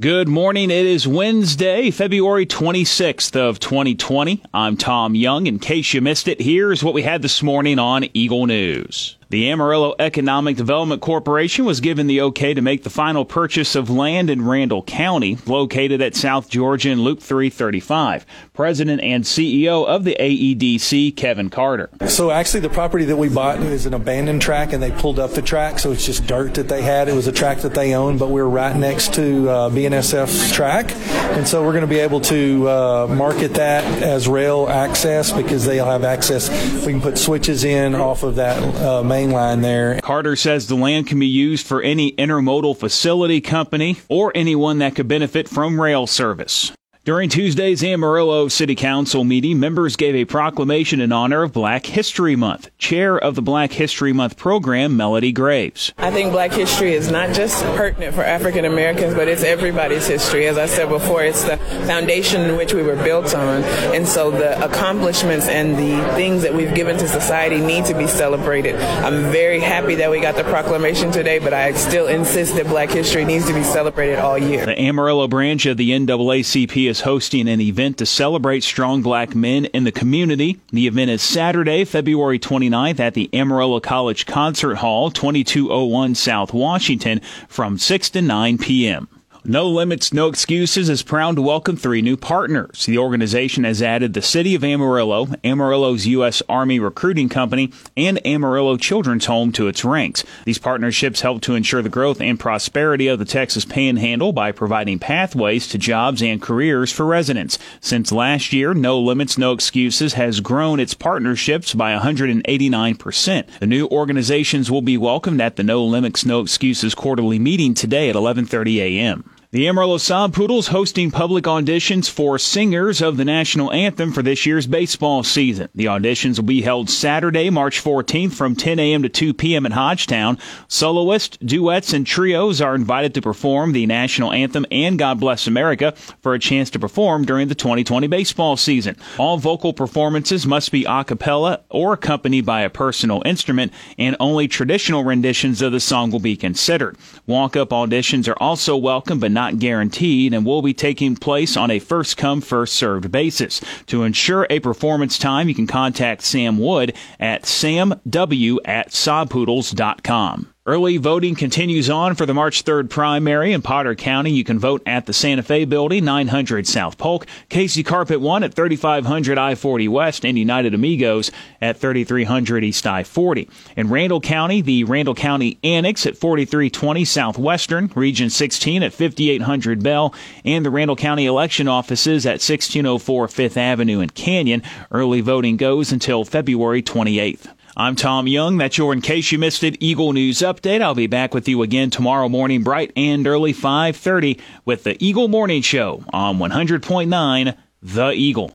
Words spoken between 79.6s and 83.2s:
in the community. The event is Saturday, February 29th at